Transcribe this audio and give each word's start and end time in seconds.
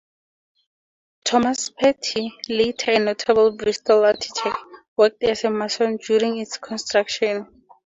Thomas 1.25 1.69
Paty, 1.69 2.31
later 2.49 2.93
a 2.93 2.97
notable 2.97 3.51
Bristol 3.51 4.03
architect, 4.03 4.57
worked 4.97 5.21
as 5.23 5.43
a 5.43 5.51
mason 5.51 5.97
during 5.97 6.39
its 6.39 6.57
construction. 6.57 7.45